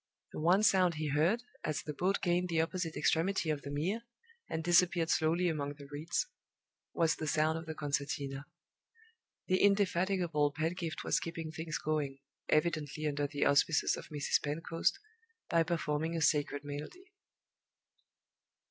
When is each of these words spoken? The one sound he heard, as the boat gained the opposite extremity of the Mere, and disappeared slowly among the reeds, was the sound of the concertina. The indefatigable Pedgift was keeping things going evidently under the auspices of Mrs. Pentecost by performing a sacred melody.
The 0.31 0.39
one 0.39 0.63
sound 0.63 0.95
he 0.95 1.09
heard, 1.09 1.43
as 1.63 1.83
the 1.83 1.93
boat 1.93 2.23
gained 2.23 2.49
the 2.49 2.59
opposite 2.59 2.95
extremity 2.97 3.51
of 3.51 3.61
the 3.61 3.69
Mere, 3.69 4.01
and 4.49 4.63
disappeared 4.63 5.11
slowly 5.11 5.47
among 5.47 5.75
the 5.75 5.85
reeds, 5.85 6.25
was 6.91 7.15
the 7.17 7.27
sound 7.27 7.55
of 7.59 7.67
the 7.67 7.75
concertina. 7.75 8.47
The 9.45 9.61
indefatigable 9.61 10.53
Pedgift 10.53 11.03
was 11.03 11.19
keeping 11.19 11.51
things 11.51 11.77
going 11.77 12.17
evidently 12.49 13.05
under 13.05 13.27
the 13.27 13.45
auspices 13.45 13.95
of 13.95 14.07
Mrs. 14.09 14.41
Pentecost 14.41 14.97
by 15.49 15.61
performing 15.61 16.15
a 16.15 16.21
sacred 16.21 16.63
melody. 16.63 17.13